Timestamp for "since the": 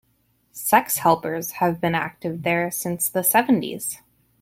2.71-3.21